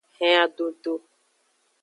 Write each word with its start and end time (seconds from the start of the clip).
Hen 0.19 0.33
adodo. 0.45 0.93